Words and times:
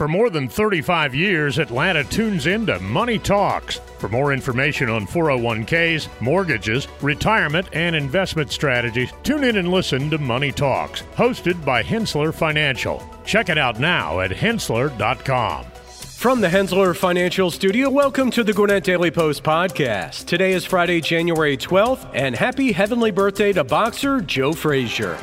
For 0.00 0.08
more 0.08 0.30
than 0.30 0.48
35 0.48 1.14
years, 1.14 1.58
Atlanta 1.58 2.02
tunes 2.02 2.46
into 2.46 2.80
Money 2.80 3.18
Talks. 3.18 3.82
For 3.98 4.08
more 4.08 4.32
information 4.32 4.88
on 4.88 5.06
401ks, 5.06 6.08
mortgages, 6.22 6.88
retirement, 7.02 7.68
and 7.74 7.94
investment 7.94 8.50
strategies, 8.50 9.12
tune 9.24 9.44
in 9.44 9.58
and 9.58 9.68
listen 9.68 10.08
to 10.08 10.16
Money 10.16 10.52
Talks, 10.52 11.02
hosted 11.16 11.62
by 11.66 11.82
Henssler 11.82 12.32
Financial. 12.32 13.06
Check 13.26 13.50
it 13.50 13.58
out 13.58 13.78
now 13.78 14.20
at 14.20 14.30
henssler.com. 14.30 15.66
From 15.66 16.40
the 16.40 16.48
Henssler 16.48 16.96
Financial 16.96 17.50
Studio, 17.50 17.90
welcome 17.90 18.30
to 18.30 18.42
the 18.42 18.54
Gwinnett 18.54 18.84
Daily 18.84 19.10
Post 19.10 19.42
podcast. 19.42 20.24
Today 20.24 20.54
is 20.54 20.64
Friday, 20.64 21.02
January 21.02 21.58
12th, 21.58 22.10
and 22.14 22.34
happy 22.34 22.72
heavenly 22.72 23.10
birthday 23.10 23.52
to 23.52 23.64
boxer 23.64 24.22
Joe 24.22 24.54
Frazier. 24.54 25.18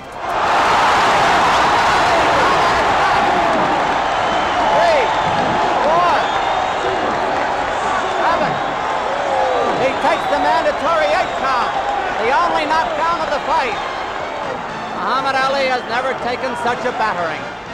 Never 15.89 16.11
taken 16.25 16.53
such 16.57 16.79
a 16.79 16.91
battering. 16.91 17.67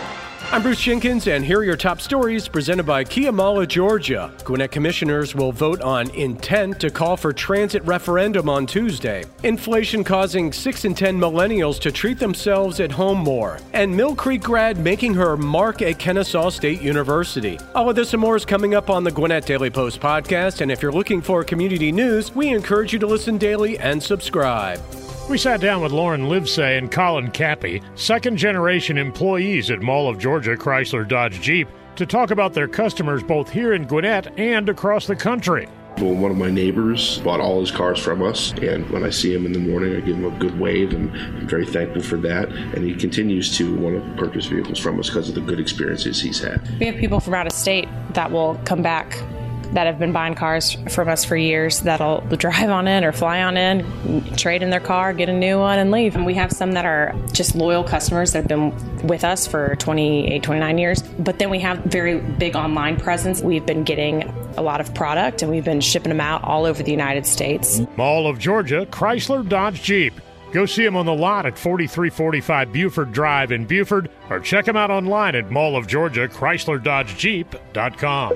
I'm 0.52 0.62
Bruce 0.62 0.82
Jenkins, 0.82 1.26
and 1.26 1.44
here 1.44 1.62
are 1.62 1.64
your 1.64 1.76
top 1.76 2.00
stories 2.00 2.48
presented 2.48 2.84
by 2.84 3.04
Kia 3.04 3.32
Mall 3.32 3.60
of, 3.60 3.68
Georgia. 3.70 4.32
Gwinnett 4.44 4.70
commissioners 4.70 5.34
will 5.34 5.52
vote 5.52 5.82
on 5.82 6.12
intent 6.12 6.80
to 6.82 6.92
call 6.92 7.18
for 7.18 7.34
transit 7.34 7.84
referendum 7.86 8.48
on 8.48 8.68
Tuesday. 8.68 9.24
Inflation 9.42 10.04
causing 10.04 10.54
6 10.54 10.86
in 10.86 10.94
10 10.94 11.20
millennials 11.20 11.80
to 11.80 11.92
treat 11.92 12.20
themselves 12.20 12.80
at 12.80 12.92
home 12.92 13.18
more. 13.18 13.58
And 13.74 13.98
Mill 13.98 14.16
Creek 14.16 14.44
grad 14.44 14.78
making 14.78 15.16
her 15.16 15.36
mark 15.36 15.82
at 15.82 15.98
Kennesaw 15.98 16.52
State 16.52 16.84
University. 16.84 17.58
All 17.74 17.90
of 17.90 17.96
this 17.96 18.14
and 18.14 18.22
more 18.22 18.36
is 18.36 18.46
coming 18.46 18.76
up 18.76 18.92
on 18.92 19.04
the 19.04 19.12
Gwinnett 19.12 19.48
Daily 19.48 19.72
Post 19.72 20.00
podcast, 20.02 20.62
and 20.62 20.72
if 20.72 20.84
you're 20.84 20.92
looking 20.92 21.20
for 21.20 21.44
community 21.44 21.92
news, 21.92 22.36
we 22.36 22.50
encourage 22.50 22.94
you 22.94 23.00
to 23.00 23.08
listen 23.08 23.40
daily 23.40 23.80
and 23.80 24.04
subscribe. 24.04 24.80
We 25.30 25.38
sat 25.38 25.62
down 25.62 25.82
with 25.82 25.94
Lauren 25.94 26.24
Livesay 26.24 26.78
and 26.78 26.92
Colin 26.92 27.32
Cappy, 27.32 27.82
second 27.96 28.36
generation 28.36 28.98
employees 28.98 29.72
at 29.72 29.82
Mall 29.82 30.10
of 30.10 30.20
Georgia 30.20 30.58
Chrysler 30.58 31.08
Dodge 31.08 31.40
Jeep, 31.40 31.70
to 31.96 32.06
talk 32.06 32.32
about 32.32 32.54
their 32.54 32.68
customers 32.68 33.24
both 33.24 33.50
here 33.50 33.74
in 33.74 33.88
Gwinnett 33.88 34.38
and 34.38 34.68
across 34.68 35.08
the 35.08 35.16
country. 35.16 35.70
Well, 35.98 36.14
one 36.14 36.32
of 36.32 36.38
my 36.38 36.52
neighbors 36.52 37.20
bought 37.20 37.40
all 37.40 37.62
his 37.62 37.72
cars 37.72 38.00
from 38.00 38.22
us, 38.22 38.52
and 38.62 38.88
when 38.90 39.06
I 39.06 39.12
see 39.12 39.34
him 39.34 39.46
in 39.46 39.54
the 39.54 39.60
morning, 39.60 39.96
I 39.96 40.02
give 40.02 40.18
him 40.18 40.26
a 40.26 40.40
good 40.40 40.60
wave, 40.60 40.92
and 40.92 41.10
I'm 41.12 41.48
very 41.48 41.66
thankful 41.66 42.02
for 42.02 42.18
that. 42.18 42.50
And 42.50 42.84
he 42.84 42.94
continues 42.94 43.56
to 43.58 43.76
want 43.78 44.04
to 44.04 44.22
purchase 44.22 44.48
vehicles 44.48 44.78
from 44.78 45.00
us 45.00 45.10
because 45.10 45.30
of 45.30 45.36
the 45.36 45.42
good 45.42 45.60
experiences 45.60 46.22
he's 46.22 46.40
had. 46.40 46.62
We 46.80 46.88
have 46.88 46.98
people 46.98 47.22
from 47.22 47.36
out 47.36 47.48
of 47.48 47.54
state 47.54 47.88
that 48.14 48.30
will 48.30 48.60
come 48.66 48.82
back 48.82 49.18
that 49.74 49.88
have 49.88 50.00
been 50.00 50.12
buying 50.12 50.36
cars 50.36 50.78
from 50.90 51.10
us 51.10 51.26
for 51.26 51.36
years 51.36 51.82
that'll 51.82 52.22
drive 52.38 52.70
on 52.70 52.88
in 52.88 53.04
or 53.04 53.12
fly 53.12 53.42
on 53.44 53.58
in, 53.58 54.24
trade 54.36 54.64
in 54.64 54.70
their 54.70 54.80
car, 54.80 55.14
get 55.14 55.30
a 55.30 55.34
new 55.34 55.60
one, 55.60 55.80
and 55.80 55.92
leave. 55.92 56.16
And 56.16 56.26
we 56.26 56.34
have 56.36 56.52
some 56.52 56.74
that 56.74 56.86
are 56.86 57.16
just 57.32 57.56
loyal 57.56 57.84
customers 57.84 58.34
that 58.34 58.40
have 58.40 58.48
been 58.48 59.08
with 59.08 59.24
us 59.24 59.48
for 59.48 59.76
28, 59.78 60.42
29 60.42 60.78
years. 60.78 61.02
But 61.02 61.40
then 61.40 61.50
we 61.50 61.60
have 61.60 61.80
very 61.80 62.20
big 62.20 62.56
online 62.56 62.98
presence. 62.98 63.42
We've 63.42 63.66
been 63.66 63.84
getting 63.84 64.24
a 64.58 64.62
lot 64.62 64.82
of 64.82 64.94
product 64.94 65.42
and 65.42 65.52
we've 65.52 65.66
been 65.66 65.82
shipping 65.82 66.10
them 66.10 66.22
out 66.22 66.44
all 66.44 66.66
over 66.66 66.84
the 66.84 66.92
United 66.92 67.26
States. 67.26 67.82
Mall 67.98 68.28
of 68.28 68.40
Georgia, 68.40 68.86
Chrysler 68.86 69.48
Dodge 69.48 69.82
Jeep. 69.82 70.14
Go 70.52 70.68
see 70.68 70.84
them 70.86 70.96
on 70.96 71.08
the 71.08 71.14
lot 71.14 71.48
at 71.48 71.58
4345 71.58 72.72
Buford 72.72 73.12
Drive 73.12 73.52
in 73.52 73.66
Buford 73.66 74.12
or 74.30 74.40
check 74.40 74.66
them 74.66 74.78
out 74.78 74.92
online 74.92 75.36
at 75.36 75.50
Mall 75.50 75.76
of 75.76 75.88
Georgia, 75.88 76.28
Chrysler 76.28 76.82
Dodge 76.82 77.18
Jeep.com. 77.18 78.34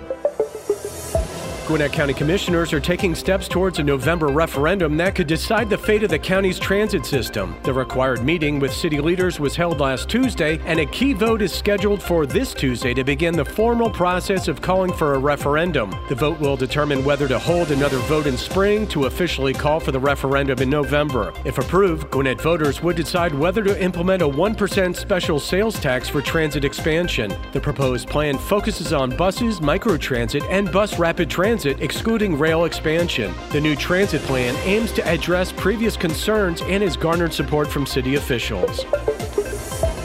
Gwinnett 1.67 1.91
County 1.91 2.13
Commissioners 2.13 2.71
are 2.71 2.79
taking 2.79 3.13
steps 3.13 3.49
towards 3.49 3.77
a 3.77 3.83
November 3.83 4.27
referendum 4.27 4.95
that 4.95 5.15
could 5.15 5.27
decide 5.27 5.69
the 5.69 5.77
fate 5.77 6.01
of 6.01 6.09
the 6.09 6.17
county's 6.17 6.57
transit 6.57 7.05
system. 7.05 7.57
The 7.63 7.73
required 7.73 8.23
meeting 8.23 8.57
with 8.57 8.71
city 8.71 9.01
leaders 9.01 9.37
was 9.37 9.53
held 9.53 9.81
last 9.81 10.07
Tuesday, 10.07 10.61
and 10.65 10.79
a 10.79 10.85
key 10.85 11.11
vote 11.11 11.41
is 11.41 11.51
scheduled 11.51 12.01
for 12.01 12.25
this 12.25 12.53
Tuesday 12.53 12.93
to 12.93 13.03
begin 13.03 13.35
the 13.35 13.43
formal 13.43 13.89
process 13.89 14.47
of 14.47 14.61
calling 14.61 14.93
for 14.93 15.15
a 15.15 15.19
referendum. 15.19 15.93
The 16.07 16.15
vote 16.15 16.39
will 16.39 16.55
determine 16.55 17.03
whether 17.03 17.27
to 17.27 17.37
hold 17.37 17.69
another 17.71 17.97
vote 17.97 18.27
in 18.27 18.37
spring 18.37 18.87
to 18.87 19.07
officially 19.07 19.51
call 19.51 19.81
for 19.81 19.91
the 19.91 19.99
referendum 19.99 20.59
in 20.59 20.69
November. 20.69 21.33
If 21.43 21.57
approved, 21.57 22.09
Gwinnett 22.11 22.39
voters 22.39 22.81
would 22.81 22.95
decide 22.95 23.35
whether 23.35 23.65
to 23.65 23.83
implement 23.83 24.21
a 24.21 24.29
1% 24.29 24.95
special 24.95 25.37
sales 25.37 25.77
tax 25.81 26.07
for 26.07 26.21
transit 26.21 26.63
expansion. 26.63 27.35
The 27.51 27.59
proposed 27.59 28.07
plan 28.07 28.37
focuses 28.37 28.93
on 28.93 29.17
buses, 29.17 29.59
microtransit, 29.59 30.49
and 30.49 30.71
bus 30.71 30.97
rapid 30.97 31.29
transit 31.29 31.56
transit, 31.57 31.81
excluding 31.81 32.37
rail 32.37 32.65
expansion. 32.65 33.33
The 33.51 33.59
new 33.59 33.75
transit 33.75 34.21
plan 34.23 34.55
aims 34.57 34.91
to 34.91 35.07
address 35.07 35.51
previous 35.51 35.97
concerns 35.97 36.61
and 36.61 36.83
has 36.83 36.95
garnered 36.95 37.33
support 37.33 37.67
from 37.67 37.87
city 37.87 38.13
officials. 38.13 38.85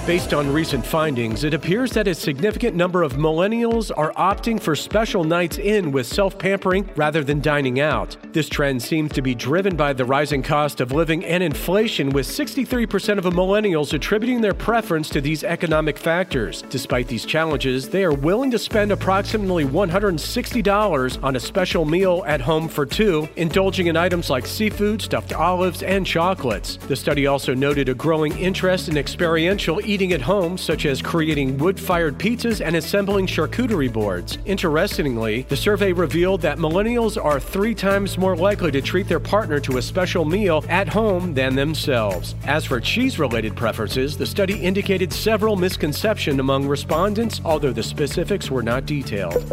Based 0.05 0.35
on 0.35 0.53
recent 0.53 0.85
findings, 0.85 1.45
it 1.45 1.55
appears 1.55 1.93
that 1.93 2.09
a 2.09 2.15
significant 2.17 2.75
number 2.75 3.05
of 3.05 3.13
millennials 3.13 3.93
are 3.97 4.13
opting 4.15 4.61
for 4.61 4.75
special 4.75 5.23
nights 5.23 5.59
in 5.59 5.93
with 5.93 6.09
self 6.09 6.37
pampering 6.37 6.91
rather 6.97 7.23
than 7.23 7.41
dining 7.41 7.79
out. 7.79 8.17
This 8.33 8.49
trend 8.49 8.83
seems 8.83 9.13
to 9.13 9.23
be 9.23 9.33
driven 9.33 9.77
by 9.77 9.93
the 9.93 10.05
rising 10.05 10.43
cost 10.43 10.81
of 10.81 10.91
living 10.91 11.25
and 11.25 11.41
inflation, 11.41 12.11
with 12.11 12.27
63% 12.27 13.19
of 13.19 13.25
millennials 13.27 13.93
attributing 13.93 14.41
their 14.41 14.55
preference 14.55 15.09
to 15.11 15.21
these 15.21 15.45
economic 15.45 15.97
factors. 15.97 16.63
Despite 16.69 17.07
these 17.07 17.25
challenges, 17.25 17.89
they 17.89 18.03
are 18.03 18.13
willing 18.13 18.51
to 18.51 18.59
spend 18.59 18.91
approximately 18.91 19.65
$160 19.65 21.23
on 21.23 21.37
a 21.37 21.41
special 21.41 21.85
meal 21.85 22.25
at 22.27 22.41
home 22.41 22.67
for 22.67 22.85
two, 22.85 23.29
indulging 23.37 23.87
in 23.87 23.97
items 23.97 24.31
like 24.31 24.47
seafood, 24.47 25.01
stuffed 25.01 25.33
olives, 25.33 25.85
and 25.85 26.05
chocolates. 26.05 26.77
The 26.89 26.97
study 26.97 27.29
also 27.29 27.55
noted 27.55 27.89
a 27.89 27.95
growing 27.95 28.37
interest 28.37 28.89
in 28.89 28.97
experiential 28.97 29.81
eating 29.81 29.92
at 29.93 30.23
home, 30.23 30.57
such 30.57 30.87
as 30.87 31.03
creating 31.03 31.59
wood 31.59 31.79
fired 31.79 32.17
pizzas 32.17 32.65
and 32.65 32.75
assembling 32.77 33.27
charcuterie 33.27 33.93
boards. 33.93 34.39
Interestingly, 34.47 35.43
the 35.43 35.57
survey 35.57 35.93
revealed 35.93 36.41
that 36.41 36.57
millennials 36.57 37.23
are 37.23 37.39
three 37.39 37.75
times 37.75 38.17
more 38.17 38.35
likely 38.35 38.71
to 38.71 38.81
treat 38.81 39.07
their 39.07 39.21
partner 39.21 39.61
to 39.61 39.77
a 39.77 39.83
special 39.83 40.25
meal 40.25 40.65
at 40.71 40.89
home 40.89 41.35
than 41.35 41.55
themselves. 41.55 42.35
As 42.45 42.65
for 42.65 42.81
cheese 42.81 43.19
related 43.19 43.55
preferences, 43.55 44.17
the 44.17 44.25
study 44.25 44.59
indicated 44.59 45.13
several 45.13 45.57
misconceptions 45.57 46.41
among 46.41 46.67
respondents, 46.67 47.43
although 47.45 47.73
the 47.73 47.83
specifics 47.83 48.51
were 48.51 48.63
not 48.63 48.87
detailed. 48.87 49.45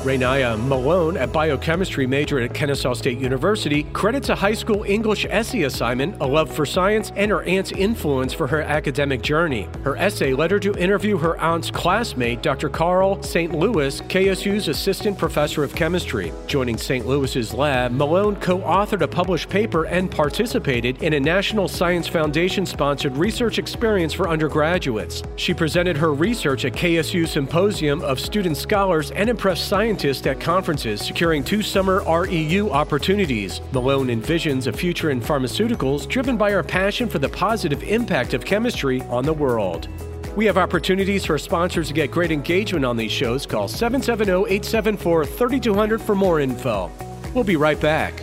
Rainaya 0.00 0.58
Malone, 0.66 1.18
a 1.18 1.26
biochemistry 1.26 2.06
major 2.06 2.40
at 2.40 2.54
Kennesaw 2.54 2.94
State 2.94 3.18
University, 3.18 3.82
credits 3.92 4.30
a 4.30 4.34
high 4.34 4.54
school 4.54 4.82
English 4.84 5.26
essay 5.28 5.64
assignment, 5.64 6.16
a 6.22 6.26
love 6.26 6.50
for 6.50 6.64
science, 6.64 7.12
and 7.16 7.30
her 7.30 7.42
aunt's 7.42 7.70
influence 7.72 8.32
for 8.32 8.46
her 8.46 8.62
academic 8.62 9.20
journey. 9.20 9.68
Her 9.84 9.98
essay 9.98 10.32
led 10.32 10.52
her 10.52 10.58
to 10.60 10.74
interview 10.76 11.18
her 11.18 11.38
aunt's 11.38 11.70
classmate, 11.70 12.40
Dr. 12.40 12.70
Carl 12.70 13.22
St. 13.22 13.54
Louis, 13.54 14.00
KSU's 14.00 14.68
assistant 14.68 15.18
professor 15.18 15.64
of 15.64 15.74
chemistry. 15.74 16.32
Joining 16.46 16.78
St. 16.78 17.06
Louis's 17.06 17.52
lab, 17.52 17.92
Malone 17.92 18.36
co 18.36 18.60
authored 18.60 19.02
a 19.02 19.08
published 19.08 19.50
paper 19.50 19.84
and 19.84 20.10
participated 20.10 21.02
in 21.02 21.12
a 21.12 21.20
National 21.20 21.68
Science 21.68 22.08
Foundation 22.08 22.64
sponsored 22.64 23.18
research 23.18 23.58
experience 23.58 24.14
for 24.14 24.30
undergraduates. 24.30 25.22
She 25.36 25.52
presented 25.52 25.98
her 25.98 26.14
research 26.14 26.64
at 26.64 26.72
KSU 26.72 27.28
Symposium 27.28 28.00
of 28.00 28.18
Student 28.18 28.56
Scholars 28.56 29.10
and 29.10 29.28
impressed 29.28 29.68
science 29.68 29.89
at 29.90 30.40
conferences, 30.40 31.04
securing 31.04 31.42
two 31.42 31.62
summer 31.62 32.00
REU 32.02 32.70
opportunities. 32.70 33.60
Malone 33.72 34.06
envisions 34.06 34.68
a 34.68 34.72
future 34.72 35.10
in 35.10 35.20
pharmaceuticals 35.20 36.08
driven 36.08 36.36
by 36.36 36.54
our 36.54 36.62
passion 36.62 37.08
for 37.08 37.18
the 37.18 37.28
positive 37.28 37.82
impact 37.82 38.32
of 38.32 38.44
chemistry 38.44 39.02
on 39.02 39.24
the 39.24 39.32
world. 39.32 39.88
We 40.36 40.46
have 40.46 40.58
opportunities 40.58 41.26
for 41.26 41.38
sponsors 41.38 41.88
to 41.88 41.94
get 41.94 42.12
great 42.12 42.30
engagement 42.30 42.84
on 42.84 42.96
these 42.96 43.10
shows. 43.10 43.46
Call 43.46 43.66
770 43.66 44.54
874 44.54 45.26
3200 45.26 46.00
for 46.00 46.14
more 46.14 46.38
info. 46.38 46.90
We'll 47.34 47.42
be 47.42 47.56
right 47.56 47.80
back. 47.80 48.20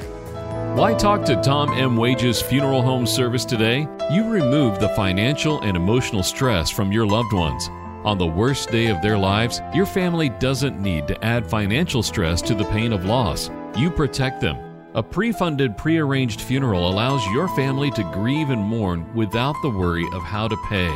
Why 0.78 0.94
talk 0.94 1.26
to 1.26 1.36
Tom 1.42 1.72
M. 1.74 1.98
Wages 1.98 2.42
Funeral 2.42 2.82
Home 2.82 3.06
Service 3.06 3.44
today? 3.44 3.88
You 4.10 4.30
remove 4.30 4.80
the 4.80 4.90
financial 4.90 5.60
and 5.62 5.76
emotional 5.76 6.24
stress 6.24 6.70
from 6.70 6.94
your 6.94 7.06
loved 7.06 7.34
ones. 7.34 7.70
On 8.08 8.18
the 8.18 8.26
worst 8.26 8.72
day 8.72 8.88
of 8.88 9.02
their 9.02 9.18
lives, 9.18 9.62
your 9.74 9.86
family 9.86 10.30
doesn't 10.30 10.82
need 10.82 11.10
to 11.10 11.26
add 11.26 11.46
financial 11.46 12.02
stress 12.02 12.42
to 12.44 12.56
the 12.56 12.64
pain 12.64 12.94
of 12.94 13.04
loss. 13.04 13.50
You 13.76 13.92
protect 13.92 14.40
them. 14.40 14.56
A 14.94 15.04
pre 15.04 15.34
funded, 15.34 15.76
pre 15.76 15.98
arranged 15.98 16.40
funeral 16.40 16.90
allows 16.90 17.28
your 17.34 17.50
family 17.50 17.92
to 17.92 18.10
grieve 18.14 18.50
and 18.50 18.62
mourn 18.62 19.14
without 19.14 19.56
the 19.62 19.70
worry 19.70 20.06
of 20.14 20.22
how 20.22 20.48
to 20.48 20.56
pay. 20.70 20.88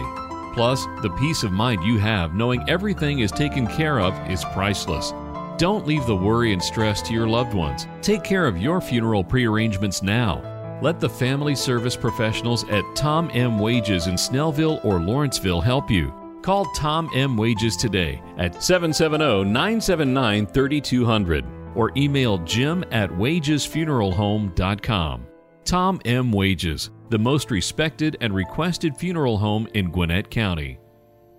Plus, 0.54 0.86
the 1.02 1.14
peace 1.20 1.44
of 1.44 1.52
mind 1.52 1.84
you 1.84 1.98
have 1.98 2.34
knowing 2.34 2.64
everything 2.70 3.20
is 3.20 3.34
taken 3.34 3.68
care 3.68 4.00
of 4.00 4.18
is 4.32 4.46
priceless. 4.54 5.12
Don't 5.58 5.86
leave 5.86 6.06
the 6.06 6.16
worry 6.16 6.54
and 6.54 6.64
stress 6.64 7.02
to 7.02 7.14
your 7.14 7.28
loved 7.28 7.54
ones. 7.54 7.88
Take 8.02 8.24
care 8.24 8.48
of 8.48 8.58
your 8.58 8.80
funeral 8.80 9.22
pre-arrangements 9.22 10.02
now. 10.02 10.80
Let 10.82 11.02
the 11.02 11.10
family 11.10 11.56
service 11.56 11.98
professionals 11.98 12.64
at 12.70 12.86
Tom 12.96 13.30
M. 13.34 13.60
Wages 13.60 14.08
in 14.08 14.16
Snellville 14.16 14.84
or 14.86 15.02
Lawrenceville 15.02 15.60
help 15.60 15.92
you. 15.92 16.21
Call 16.42 16.66
Tom 16.74 17.10
M. 17.14 17.38
Wages 17.38 17.78
today 17.78 18.20
at 18.38 18.64
770 18.64 19.44
979 19.46 20.48
3200 20.48 21.46
or 21.76 21.92
email 21.96 22.40
jim 22.40 22.84
at 22.92 23.10
wagesfuneralhome.com. 23.12 25.28
Tom 25.64 26.02
M. 26.06 26.32
Wages, 26.32 26.90
the 27.10 27.20
most 27.20 27.52
respected 27.52 28.18
and 28.22 28.34
requested 28.34 28.98
funeral 28.98 29.38
home 29.38 29.68
in 29.74 29.92
Gwinnett 29.92 30.32
County. 30.32 30.80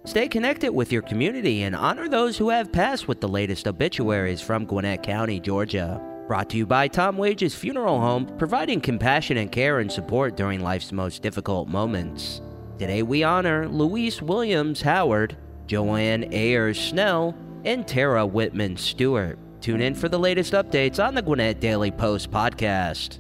Stay 0.04 0.28
connected 0.28 0.72
with 0.72 0.90
your 0.90 1.02
community 1.02 1.62
and 1.62 1.76
honor 1.76 2.08
those 2.08 2.37
who 2.37 2.48
have 2.48 2.72
passed 2.72 3.08
with 3.08 3.20
the 3.20 3.28
latest 3.28 3.69
obituaries 3.69 4.40
from 4.40 4.64
Gwinnett 4.64 5.02
County, 5.02 5.38
Georgia. 5.38 6.00
Brought 6.26 6.50
to 6.50 6.56
you 6.56 6.66
by 6.66 6.88
Tom 6.88 7.16
Wages 7.16 7.55
Funeral 7.55 8.00
Home, 8.00 8.26
providing 8.38 8.81
compassionate 8.81 9.52
care 9.52 9.81
and 9.81 9.90
support 9.90 10.37
during 10.37 10.60
life's 10.60 10.93
most 10.93 11.22
difficult 11.22 11.69
moments. 11.69 12.40
Today 12.82 13.05
we 13.05 13.23
honor 13.23 13.69
Louise 13.69 14.20
Williams 14.20 14.82
Howard, 14.82 15.37
Joanne 15.69 16.25
Ayers 16.32 16.81
Snell, 16.81 17.32
and 17.64 17.87
Tara 17.87 18.26
Whitman 18.26 18.76
Stewart. 18.76 19.38
Tune 19.61 19.81
in 19.81 19.94
for 19.94 20.08
the 20.08 20.19
latest 20.19 20.52
updates 20.52 20.99
on 20.99 21.14
the 21.14 21.23
Gwinnett 21.23 21.61
Daily 21.61 21.93
Post 21.93 22.32
podcast. 22.32 23.19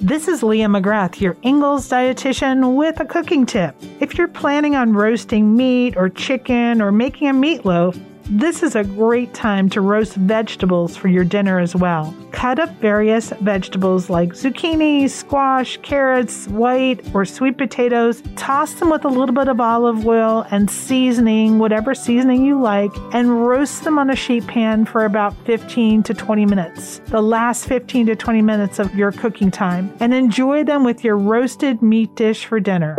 This 0.00 0.28
is 0.28 0.42
Leah 0.42 0.66
McGrath, 0.66 1.18
your 1.18 1.34
Ingles 1.40 1.88
dietitian, 1.88 2.76
with 2.76 3.00
a 3.00 3.06
cooking 3.06 3.46
tip. 3.46 3.74
If 4.00 4.18
you're 4.18 4.28
planning 4.28 4.76
on 4.76 4.92
roasting 4.92 5.56
meat 5.56 5.96
or 5.96 6.10
chicken 6.10 6.82
or 6.82 6.92
making 6.92 7.28
a 7.28 7.32
meatloaf, 7.32 7.98
this 8.30 8.62
is 8.62 8.74
a 8.74 8.84
great 8.84 9.34
time 9.34 9.68
to 9.68 9.82
roast 9.82 10.14
vegetables 10.14 10.96
for 10.96 11.08
your 11.08 11.24
dinner 11.24 11.58
as 11.58 11.76
well. 11.76 12.14
Cut 12.32 12.58
up 12.58 12.70
various 12.80 13.30
vegetables 13.40 14.08
like 14.08 14.30
zucchini, 14.30 15.10
squash, 15.10 15.76
carrots, 15.82 16.48
white 16.48 17.14
or 17.14 17.24
sweet 17.26 17.58
potatoes. 17.58 18.22
Toss 18.36 18.74
them 18.74 18.88
with 18.88 19.04
a 19.04 19.08
little 19.08 19.34
bit 19.34 19.48
of 19.48 19.60
olive 19.60 20.06
oil 20.06 20.46
and 20.50 20.70
seasoning, 20.70 21.58
whatever 21.58 21.94
seasoning 21.94 22.44
you 22.44 22.60
like, 22.60 22.92
and 23.12 23.46
roast 23.46 23.84
them 23.84 23.98
on 23.98 24.08
a 24.08 24.16
sheet 24.16 24.46
pan 24.46 24.86
for 24.86 25.04
about 25.04 25.36
15 25.44 26.02
to 26.04 26.14
20 26.14 26.46
minutes. 26.46 27.00
The 27.06 27.20
last 27.20 27.66
15 27.66 28.06
to 28.06 28.16
20 28.16 28.40
minutes 28.40 28.78
of 28.78 28.94
your 28.94 29.12
cooking 29.12 29.50
time. 29.50 29.94
And 30.00 30.14
enjoy 30.14 30.64
them 30.64 30.82
with 30.82 31.04
your 31.04 31.18
roasted 31.18 31.82
meat 31.82 32.14
dish 32.14 32.46
for 32.46 32.58
dinner. 32.58 32.96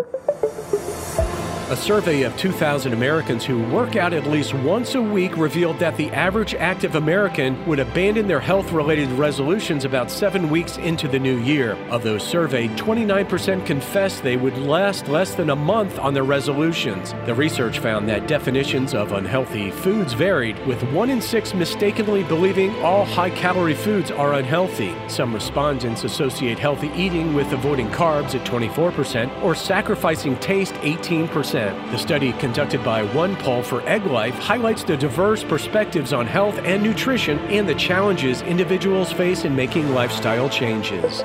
A 1.67 1.75
survey 1.75 2.21
of 2.21 2.38
2,000 2.38 2.94
Americans 2.94 3.44
who 3.44 3.59
work 3.69 3.95
out 3.95 4.13
at 4.13 4.27
least 4.27 4.53
once 4.53 4.94
a 4.94 5.01
week 5.01 5.35
revealed 5.35 5.79
that 5.79 5.97
the 5.97 6.12
average 6.12 6.53
active 6.53 6.94
American 6.94 7.65
would 7.65 7.79
abandon 7.79 8.27
their 8.27 8.39
health 8.39 8.71
related 8.71 9.09
resolutions 9.13 9.83
about 9.83 10.12
seven 10.12 10.51
weeks 10.51 10.77
into 10.77 11.07
the 11.07 11.17
new 11.17 11.39
year. 11.39 11.71
Of 11.89 12.03
those 12.03 12.21
surveyed, 12.21 12.69
29% 12.77 13.65
confessed 13.65 14.21
they 14.21 14.38
would 14.38 14.56
last 14.59 15.07
less 15.07 15.33
than 15.33 15.50
a 15.50 15.56
month 15.56 15.97
on 15.97 16.13
their 16.13 16.23
resolutions. 16.23 17.15
The 17.25 17.33
research 17.33 17.79
found 17.79 18.07
that 18.09 18.27
definitions 18.27 18.94
of 18.94 19.13
unhealthy 19.13 19.71
foods 19.71 20.13
varied, 20.13 20.63
with 20.68 20.83
one 20.91 21.09
in 21.09 21.19
six 21.19 21.56
mistakenly 21.56 22.21
believing 22.25 22.75
all 22.83 23.06
high 23.06 23.31
calorie 23.31 23.73
foods 23.73 24.11
are 24.11 24.35
unhealthy. 24.35 24.94
Some 25.07 25.33
respondents 25.33 26.03
associate 26.03 26.59
healthy 26.59 26.91
eating 26.95 27.33
with 27.33 27.51
avoiding 27.53 27.89
carbs 27.89 28.35
at 28.35 28.45
24% 28.45 29.41
or 29.41 29.56
sacrificing 29.56 30.38
taste 30.38 30.75
18%. 30.75 31.55
The 31.56 31.98
study 31.98 32.34
conducted 32.34 32.84
by 32.84 33.07
OnePoll 33.07 33.63
for 33.63 33.80
Egglife 33.84 34.34
highlights 34.34 34.84
the 34.84 34.98
diverse 34.98 35.42
perspectives 35.42 36.12
on 36.12 36.28
health 36.28 36.57
and 36.66 36.84
nutrition 36.84 37.40
and 37.48 37.68
the 37.68 37.75
challenges 37.75 38.42
individuals 38.42 39.13
face 39.13 39.46
in 39.46 39.56
making 39.56 39.94
lifestyle 39.94 40.50
changes. 40.50 41.24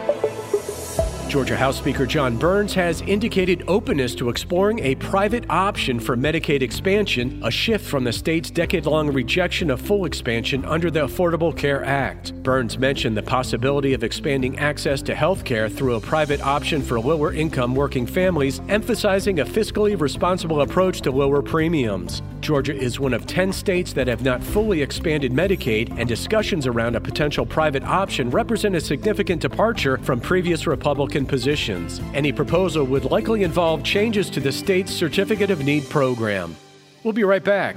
Georgia 1.30 1.56
House 1.56 1.78
Speaker 1.78 2.06
Jon 2.06 2.36
Burns 2.36 2.74
has 2.74 3.02
indicated 3.02 3.62
openness 3.68 4.16
to 4.16 4.30
exploring 4.30 4.80
a 4.80 4.96
private 4.96 5.48
option 5.48 6.00
for 6.00 6.16
Medicaid 6.16 6.60
expansion, 6.60 7.40
a 7.44 7.52
shift 7.52 7.86
from 7.86 8.02
the 8.02 8.12
state's 8.12 8.50
decade 8.50 8.84
long 8.84 9.12
rejection 9.12 9.70
of 9.70 9.80
full 9.80 10.06
expansion 10.06 10.64
under 10.64 10.90
the 10.90 11.06
Affordable 11.06 11.56
Care 11.56 11.84
Act. 11.84 12.34
Burns 12.42 12.78
mentioned 12.78 13.16
the 13.16 13.22
possibility 13.22 13.94
of 13.94 14.02
expanding 14.02 14.58
access 14.58 15.02
to 15.02 15.14
health 15.14 15.44
care 15.44 15.68
through 15.68 15.94
a 15.94 16.00
private 16.00 16.40
option 16.40 16.82
for 16.82 16.98
lower 16.98 17.32
income 17.32 17.76
working 17.76 18.08
families, 18.08 18.60
emphasizing 18.68 19.38
a 19.38 19.44
fiscally 19.44 19.98
responsible 20.00 20.62
approach 20.62 21.00
to 21.02 21.12
lower 21.12 21.42
premiums. 21.42 22.22
Georgia 22.40 22.74
is 22.74 22.98
one 22.98 23.14
of 23.14 23.26
10 23.26 23.52
states 23.52 23.92
that 23.92 24.08
have 24.08 24.22
not 24.22 24.42
fully 24.42 24.82
expanded 24.82 25.30
Medicaid, 25.30 25.96
and 25.96 26.08
discussions 26.08 26.66
around 26.66 26.96
a 26.96 27.00
potential 27.00 27.46
private 27.46 27.84
option 27.84 28.30
represent 28.30 28.74
a 28.74 28.80
significant 28.80 29.42
departure 29.42 29.98
from 29.98 30.20
previous 30.20 30.66
Republican 30.66 31.19
positions. 31.26 32.00
Any 32.14 32.32
proposal 32.32 32.84
would 32.84 33.04
likely 33.04 33.42
involve 33.42 33.82
changes 33.82 34.30
to 34.30 34.40
the 34.40 34.52
state's 34.52 34.92
Certificate 34.92 35.50
of 35.50 35.64
Need 35.64 35.88
program. 35.88 36.56
We'll 37.02 37.12
be 37.12 37.24
right 37.24 37.44
back. 37.44 37.76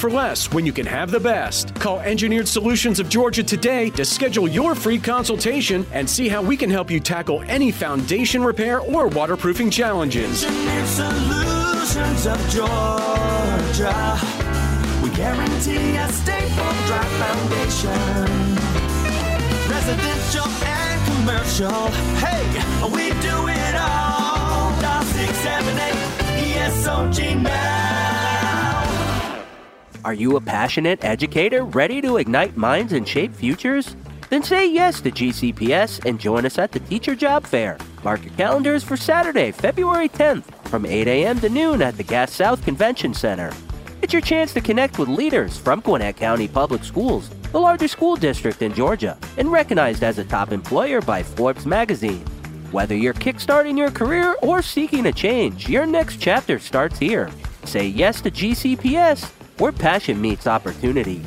for 0.00 0.10
less 0.10 0.50
when 0.50 0.64
you 0.64 0.72
can 0.72 0.86
have 0.86 1.10
the 1.10 1.20
best? 1.20 1.74
Call 1.74 2.00
Engineered 2.00 2.48
Solutions 2.48 2.98
of 2.98 3.10
Georgia 3.10 3.44
today 3.44 3.90
to 3.90 4.04
schedule 4.04 4.48
your 4.48 4.74
free 4.74 4.98
consultation 4.98 5.86
and 5.92 6.08
see 6.08 6.26
how 6.26 6.40
we 6.42 6.56
can 6.56 6.70
help 6.70 6.90
you 6.90 6.98
tackle 6.98 7.42
any 7.46 7.70
foundation 7.70 8.42
repair 8.42 8.80
or 8.80 9.08
waterproofing 9.08 9.70
challenges. 9.70 10.42
Engineered 10.42 10.86
Solutions 10.86 12.26
of 12.26 12.38
Georgia. 12.48 14.18
We 15.04 15.10
guarantee 15.10 15.96
a 15.96 16.08
stable, 16.08 16.72
dry 16.88 17.04
foundation. 17.20 17.90
Residential 19.68 20.48
and 20.64 21.00
commercial. 21.12 21.88
Hey, 22.16 22.42
we 22.88 23.10
do 23.20 23.48
it 23.48 23.74
all. 23.76 24.72
Dial 24.80 25.04
678 25.04 25.94
ESOG 26.56 27.42
now. 27.42 27.89
Are 30.02 30.14
you 30.14 30.36
a 30.36 30.40
passionate 30.40 31.04
educator 31.04 31.62
ready 31.62 32.00
to 32.00 32.16
ignite 32.16 32.56
minds 32.56 32.94
and 32.94 33.06
shape 33.06 33.34
futures? 33.34 33.96
Then 34.30 34.42
say 34.42 34.66
yes 34.66 35.02
to 35.02 35.10
GCPS 35.10 36.06
and 36.06 36.18
join 36.18 36.46
us 36.46 36.58
at 36.58 36.72
the 36.72 36.80
Teacher 36.80 37.14
Job 37.14 37.44
Fair. 37.44 37.76
Mark 38.02 38.24
your 38.24 38.32
calendars 38.34 38.82
for 38.82 38.96
Saturday, 38.96 39.50
February 39.50 40.08
10th 40.08 40.44
from 40.68 40.86
8 40.86 41.06
a.m. 41.06 41.38
to 41.40 41.50
noon 41.50 41.82
at 41.82 41.98
the 41.98 42.02
Gas 42.02 42.32
South 42.32 42.64
Convention 42.64 43.12
Center. 43.12 43.52
It's 44.00 44.14
your 44.14 44.22
chance 44.22 44.54
to 44.54 44.62
connect 44.62 44.98
with 44.98 45.08
leaders 45.08 45.58
from 45.58 45.80
Gwinnett 45.80 46.16
County 46.16 46.48
Public 46.48 46.82
Schools, 46.82 47.28
the 47.52 47.60
largest 47.60 47.92
school 47.92 48.16
district 48.16 48.62
in 48.62 48.72
Georgia, 48.72 49.18
and 49.36 49.52
recognized 49.52 50.02
as 50.02 50.16
a 50.16 50.24
top 50.24 50.50
employer 50.50 51.02
by 51.02 51.22
Forbes 51.22 51.66
magazine. 51.66 52.24
Whether 52.70 52.94
you're 52.94 53.12
kickstarting 53.12 53.76
your 53.76 53.90
career 53.90 54.34
or 54.40 54.62
seeking 54.62 55.06
a 55.06 55.12
change, 55.12 55.68
your 55.68 55.84
next 55.84 56.16
chapter 56.20 56.58
starts 56.58 56.98
here. 56.98 57.28
Say 57.64 57.88
yes 57.88 58.22
to 58.22 58.30
GCPS, 58.30 59.30
where 59.60 59.72
passion 59.72 60.20
meets 60.20 60.46
opportunity. 60.46 61.22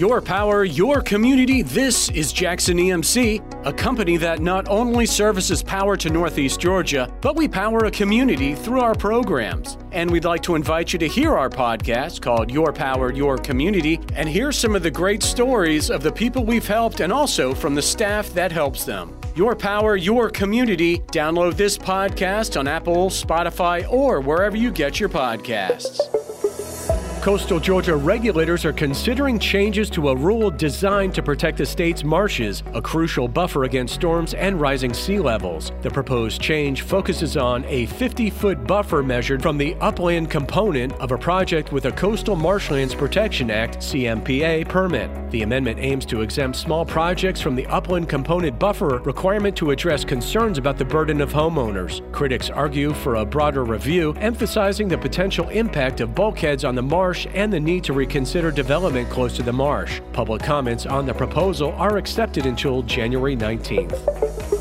Your 0.00 0.22
power, 0.22 0.64
your 0.64 1.02
community. 1.02 1.60
This 1.60 2.08
is 2.12 2.32
Jackson 2.32 2.78
EMC, 2.78 3.66
a 3.66 3.72
company 3.74 4.16
that 4.16 4.40
not 4.40 4.66
only 4.70 5.04
services 5.04 5.62
power 5.62 5.94
to 5.98 6.08
Northeast 6.08 6.58
Georgia, 6.58 7.12
but 7.20 7.36
we 7.36 7.46
power 7.46 7.84
a 7.84 7.90
community 7.90 8.54
through 8.54 8.80
our 8.80 8.94
programs. 8.94 9.76
And 9.92 10.10
we'd 10.10 10.24
like 10.24 10.42
to 10.44 10.54
invite 10.54 10.94
you 10.94 10.98
to 11.00 11.06
hear 11.06 11.36
our 11.36 11.50
podcast 11.50 12.22
called 12.22 12.50
Your 12.50 12.72
Power, 12.72 13.12
Your 13.12 13.36
Community, 13.36 14.00
and 14.14 14.26
hear 14.26 14.52
some 14.52 14.74
of 14.74 14.82
the 14.82 14.90
great 14.90 15.22
stories 15.22 15.90
of 15.90 16.02
the 16.02 16.12
people 16.12 16.46
we've 16.46 16.66
helped 16.66 17.00
and 17.00 17.12
also 17.12 17.52
from 17.52 17.74
the 17.74 17.82
staff 17.82 18.32
that 18.32 18.50
helps 18.50 18.86
them. 18.86 19.14
Your 19.36 19.54
Power, 19.54 19.96
Your 19.96 20.30
Community. 20.30 21.00
Download 21.12 21.54
this 21.54 21.76
podcast 21.76 22.58
on 22.58 22.66
Apple, 22.66 23.10
Spotify, 23.10 23.86
or 23.92 24.22
wherever 24.22 24.56
you 24.56 24.70
get 24.70 24.98
your 24.98 25.10
podcasts. 25.10 26.19
Coastal 27.20 27.60
Georgia 27.60 27.94
regulators 27.94 28.64
are 28.64 28.72
considering 28.72 29.38
changes 29.38 29.90
to 29.90 30.08
a 30.08 30.16
rule 30.16 30.50
designed 30.50 31.14
to 31.14 31.22
protect 31.22 31.58
the 31.58 31.66
state's 31.66 32.02
marshes, 32.02 32.62
a 32.72 32.80
crucial 32.80 33.28
buffer 33.28 33.64
against 33.64 33.92
storms 33.92 34.32
and 34.32 34.58
rising 34.58 34.94
sea 34.94 35.18
levels. 35.18 35.70
The 35.82 35.90
proposed 35.90 36.40
change 36.40 36.80
focuses 36.80 37.36
on 37.36 37.66
a 37.66 37.84
50 37.84 38.30
foot 38.30 38.66
buffer 38.66 39.02
measured 39.02 39.42
from 39.42 39.58
the 39.58 39.74
upland 39.82 40.30
component 40.30 40.94
of 40.94 41.12
a 41.12 41.18
project 41.18 41.72
with 41.72 41.84
a 41.84 41.92
Coastal 41.92 42.36
Marshlands 42.36 42.94
Protection 42.94 43.50
Act 43.50 43.80
CMPA 43.80 44.66
permit. 44.66 45.10
The 45.30 45.42
amendment 45.42 45.78
aims 45.78 46.06
to 46.06 46.22
exempt 46.22 46.56
small 46.56 46.86
projects 46.86 47.42
from 47.42 47.54
the 47.54 47.66
upland 47.66 48.08
component 48.08 48.58
buffer 48.58 48.98
requirement 49.04 49.54
to 49.56 49.72
address 49.72 50.06
concerns 50.06 50.56
about 50.56 50.78
the 50.78 50.86
burden 50.86 51.20
of 51.20 51.34
homeowners. 51.34 52.00
Critics 52.12 52.48
argue 52.48 52.94
for 52.94 53.16
a 53.16 53.26
broader 53.26 53.64
review, 53.64 54.14
emphasizing 54.20 54.88
the 54.88 54.96
potential 54.96 55.50
impact 55.50 56.00
of 56.00 56.14
bulkheads 56.14 56.64
on 56.64 56.74
the 56.74 56.82
marsh 56.82 57.09
and 57.34 57.52
the 57.52 57.60
need 57.60 57.84
to 57.84 57.92
reconsider 57.92 58.50
development 58.50 59.10
close 59.10 59.34
to 59.36 59.42
the 59.42 59.52
marsh. 59.52 60.00
Public 60.12 60.42
comments 60.42 60.86
on 60.86 61.06
the 61.06 61.14
proposal 61.14 61.72
are 61.72 61.96
accepted 61.96 62.46
until 62.46 62.82
January 62.82 63.36
19th. 63.36 64.59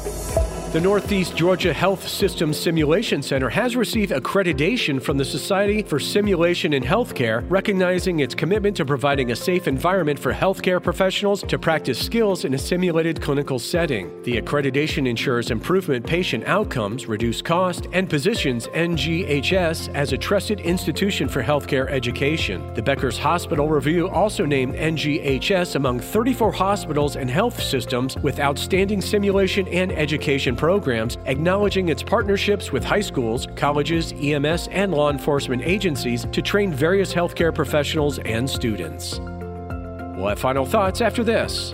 The 0.71 0.79
Northeast 0.79 1.35
Georgia 1.35 1.73
Health 1.73 2.07
Systems 2.07 2.55
Simulation 2.55 3.23
Center 3.23 3.49
has 3.49 3.75
received 3.75 4.11
accreditation 4.11 5.01
from 5.01 5.17
the 5.17 5.25
Society 5.25 5.81
for 5.81 5.99
Simulation 5.99 6.73
in 6.73 6.83
Healthcare, 6.83 7.43
recognizing 7.49 8.19
its 8.19 8.35
commitment 8.35 8.77
to 8.77 8.85
providing 8.85 9.31
a 9.31 9.35
safe 9.35 9.67
environment 9.67 10.19
for 10.19 10.31
healthcare 10.31 10.81
professionals 10.81 11.41
to 11.41 11.57
practice 11.57 11.97
skills 11.97 12.45
in 12.45 12.53
a 12.53 12.57
simulated 12.59 13.19
clinical 13.19 13.57
setting. 13.57 14.21
The 14.21 14.39
accreditation 14.39 15.07
ensures 15.07 15.49
improvement 15.49 16.05
patient 16.05 16.43
outcomes, 16.45 17.07
reduced 17.07 17.43
cost, 17.43 17.88
and 17.91 18.07
positions 18.07 18.67
NGHS 18.67 19.91
as 19.95 20.13
a 20.13 20.19
trusted 20.19 20.59
institution 20.59 21.27
for 21.27 21.41
healthcare 21.41 21.89
education. 21.89 22.75
The 22.75 22.83
Becker's 22.83 23.17
Hospital 23.17 23.67
Review 23.67 24.07
also 24.09 24.45
named 24.45 24.75
NGHS 24.75 25.73
among 25.77 25.99
34 25.99 26.51
hospitals 26.51 27.15
and 27.15 27.27
health 27.27 27.59
systems 27.59 28.15
with 28.17 28.39
outstanding 28.39 29.01
simulation 29.01 29.67
and 29.69 29.91
education 29.93 30.57
programs, 30.59 31.17
acknowledging 31.25 31.87
its 31.87 32.03
partnerships 32.03 32.69
with 32.69 32.83
high 32.83 32.99
schools, 32.99 33.47
colleges, 33.55 34.13
EMS, 34.21 34.67
and 34.67 34.91
law 34.91 35.09
enforcement 35.09 35.61
agencies 35.63 36.25
to 36.33 36.41
train 36.41 36.73
various 36.73 37.13
healthcare 37.13 37.55
professionals 37.55 38.19
and 38.19 38.47
students. 38.47 39.19
We'll 39.19 40.27
have 40.27 40.39
final 40.39 40.65
thoughts 40.65 40.99
after 40.99 41.23
this. 41.23 41.73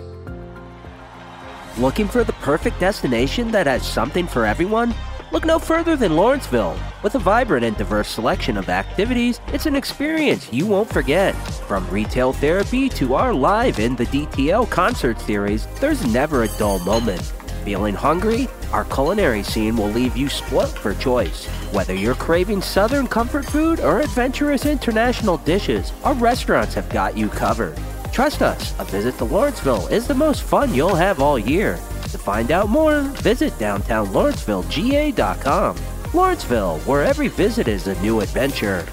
Looking 1.80 2.08
for 2.08 2.24
the 2.24 2.34
perfect 2.34 2.80
destination 2.80 3.50
that 3.51 3.65
has 3.65 3.86
something 3.86 4.27
for 4.27 4.46
everyone? 4.46 4.94
Look 5.32 5.46
no 5.46 5.58
further 5.58 5.96
than 5.96 6.15
Lawrenceville. 6.15 6.77
With 7.01 7.15
a 7.15 7.20
vibrant 7.20 7.65
and 7.65 7.75
diverse 7.75 8.08
selection 8.08 8.56
of 8.56 8.70
activities, 8.70 9.42
it's 9.48 9.65
an 9.65 9.75
experience 9.75 10.54
you 10.54 10.68
won't 10.68 10.94
forget. 10.94 11.34
From 11.68 11.89
retail 11.89 12.34
therapy 12.34 12.88
to 12.89 13.15
our 13.15 13.34
live 13.34 13.80
in 13.80 13.96
the 13.96 14.06
DTL 14.06 14.70
concert 14.70 15.20
series, 15.20 15.65
there's 15.80 16.06
never 16.13 16.44
a 16.44 16.58
dull 16.60 16.77
moment. 16.86 17.34
Feeling 17.66 17.96
hungry? 17.96 18.48
Our 18.72 18.86
culinary 18.86 19.42
scene 19.42 19.76
will 19.76 19.88
leave 19.88 20.16
you 20.16 20.30
spoilt 20.30 20.78
for 20.78 20.94
choice. 20.94 21.48
Whether 21.74 21.96
you're 21.96 22.14
craving 22.14 22.62
southern 22.62 23.08
comfort 23.08 23.44
food 23.44 23.80
or 23.80 24.02
adventurous 24.02 24.68
international 24.68 25.38
dishes, 25.38 25.92
our 26.04 26.14
restaurants 26.14 26.76
have 26.76 26.88
got 26.90 27.18
you 27.18 27.28
covered. 27.28 27.76
Trust 28.12 28.44
us, 28.44 28.80
a 28.80 28.86
visit 28.86 29.18
to 29.18 29.24
Lawrenceville 29.24 29.88
is 29.88 30.06
the 30.06 30.14
most 30.14 30.44
fun 30.44 30.76
you'll 30.76 30.94
have 30.94 31.20
all 31.20 31.40
year. 31.40 31.78
To 32.12 32.20
find 32.20 32.52
out 32.52 32.70
more, 32.70 33.02
visit 33.24 33.52
downtownlawrencevillega.com. 33.54 35.78
Lawrenceville, 36.14 36.78
where 36.82 37.04
every 37.04 37.30
visit 37.30 37.68
is 37.68 37.88
a 37.88 38.00
new 38.00 38.22
adventure. 38.22 38.86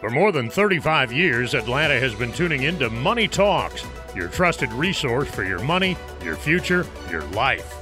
For 0.00 0.08
more 0.10 0.32
than 0.32 0.48
35 0.50 1.12
years, 1.12 1.52
Atlanta 1.54 2.00
has 2.00 2.14
been 2.14 2.32
tuning 2.32 2.62
into 2.62 2.88
Money 2.90 3.28
Talks, 3.28 3.84
your 4.14 4.28
trusted 4.28 4.72
resource 4.72 5.28
for 5.28 5.44
your 5.44 5.60
money, 5.60 5.96
your 6.22 6.36
future, 6.36 6.86
your 7.10 7.22
life. 7.28 7.74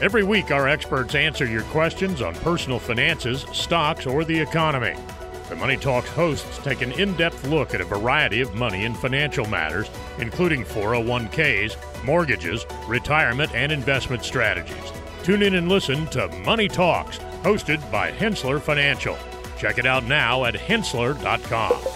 Every 0.00 0.24
week, 0.24 0.50
our 0.50 0.66
experts 0.66 1.14
answer 1.14 1.44
your 1.44 1.62
questions 1.64 2.22
on 2.22 2.34
personal 2.36 2.78
finances, 2.78 3.44
stocks, 3.52 4.06
or 4.06 4.24
the 4.24 4.38
economy. 4.38 4.94
The 5.50 5.56
Money 5.56 5.76
Talks 5.76 6.08
hosts 6.10 6.58
take 6.58 6.80
an 6.80 6.92
in 6.92 7.14
depth 7.14 7.44
look 7.48 7.74
at 7.74 7.80
a 7.80 7.84
variety 7.84 8.40
of 8.40 8.54
money 8.54 8.84
and 8.84 8.96
financial 8.96 9.46
matters, 9.46 9.90
including 10.18 10.64
401ks, 10.64 11.76
mortgages, 12.04 12.64
retirement, 12.86 13.52
and 13.52 13.72
investment 13.72 14.24
strategies. 14.24 14.92
Tune 15.24 15.42
in 15.42 15.56
and 15.56 15.68
listen 15.68 16.06
to 16.06 16.28
Money 16.46 16.68
Talks, 16.68 17.18
hosted 17.42 17.78
by 17.90 18.12
Henssler 18.12 18.60
Financial. 18.60 19.18
Check 19.58 19.78
it 19.78 19.86
out 19.86 20.04
now 20.04 20.44
at 20.44 20.54
henssler.com. 20.54 21.89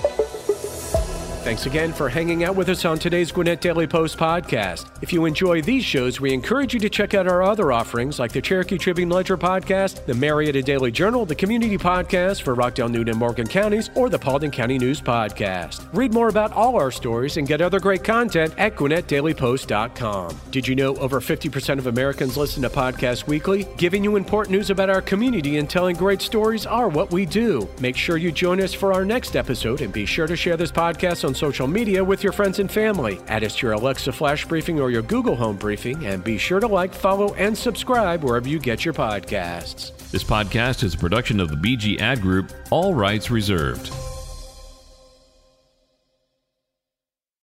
Thanks 1.45 1.67
again 1.67 1.93
for 1.93 2.09
hanging 2.09 2.43
out 2.45 2.57
with 2.57 2.71
us 2.71 2.87
on 2.87 2.99
today's 2.99 3.31
Gwinnett 3.31 3.61
Daily 3.61 3.87
Post 3.87 4.17
podcast. 4.17 4.87
If 5.03 5.13
you 5.13 5.27
enjoy 5.27 5.61
these 5.61 5.85
shows, 5.85 6.19
we 6.19 6.33
encourage 6.33 6.73
you 6.73 6.81
to 6.81 6.89
check 6.89 7.13
out 7.13 7.29
our 7.29 7.43
other 7.43 7.71
offerings 7.71 8.19
like 8.19 8.33
the 8.33 8.41
Cherokee 8.41 8.79
Tribune 8.79 9.11
Ledger 9.11 9.37
podcast, 9.37 10.07
the 10.07 10.15
Marietta 10.15 10.63
Daily 10.63 10.91
Journal, 10.91 11.27
the 11.27 11.35
Community 11.35 11.77
Podcast 11.77 12.41
for 12.41 12.55
Rockdale, 12.55 12.89
Newton, 12.89 13.11
and 13.11 13.19
Morgan 13.19 13.47
counties, 13.47 13.91
or 13.95 14.09
the 14.09 14.19
Paulding 14.19 14.51
County 14.51 14.79
News 14.79 15.03
Podcast. 15.03 15.87
Read 15.93 16.15
more 16.15 16.29
about 16.29 16.51
all 16.53 16.77
our 16.77 16.91
stories 16.91 17.37
and 17.37 17.47
get 17.47 17.61
other 17.61 17.79
great 17.79 18.03
content 18.03 18.55
at 18.57 18.75
GwinnettDailyPost.com. 18.77 20.41
Did 20.51 20.67
you 20.67 20.75
know 20.75 20.97
over 20.97 21.21
50% 21.21 21.79
of 21.79 21.89
Americans 21.89 22.39
listen 22.39 22.63
to 22.63 22.71
podcasts 22.71 23.27
weekly? 23.27 23.69
Giving 23.77 24.03
you 24.03 24.17
important 24.17 24.57
news 24.57 24.71
about 24.71 24.89
our 24.89 25.03
community 25.03 25.59
and 25.59 25.69
telling 25.69 25.95
great 25.95 26.23
stories 26.23 26.65
are 26.65 26.89
what 26.89 27.13
we 27.13 27.27
do. 27.27 27.69
Make 27.81 27.99
sure 27.99 28.17
you 28.17 28.33
join 28.33 28.63
us 28.63 28.73
for 28.73 28.95
our 28.95 29.05
next 29.05 29.37
episode 29.37 29.83
and 29.83 29.93
be 29.93 30.07
sure 30.07 30.27
to 30.27 30.37
share 30.37 30.57
this 30.57 30.73
podcast 30.73 31.23
on 31.35 31.39
social 31.39 31.67
media 31.67 32.03
with 32.03 32.23
your 32.23 32.33
friends 32.33 32.59
and 32.59 32.71
family. 32.71 33.21
Add 33.27 33.45
us 33.45 33.57
to 33.57 33.67
your 33.67 33.73
Alexa 33.73 34.13
Flash 34.13 34.47
Briefing 34.47 34.81
or 34.81 34.91
your 34.91 35.03
Google 35.03 35.35
Home 35.37 35.57
Briefing, 35.57 36.07
and 36.07 36.23
be 36.23 36.39
sure 36.39 36.61
to 36.61 36.67
like, 36.67 36.95
follow, 36.95 37.35
and 37.35 37.57
subscribe 37.57 38.23
wherever 38.23 38.49
you 38.49 38.59
get 38.59 38.85
your 38.85 38.95
podcasts. 38.95 39.93
This 40.11 40.25
podcast 40.25 40.85
is 40.85 40.95
a 40.95 40.99
production 40.99 41.41
of 41.41 41.49
the 41.49 41.57
BG 41.57 42.01
Ad 42.01 42.21
Group, 42.21 42.53
all 42.71 42.95
rights 42.95 43.31
reserved. 43.31 43.91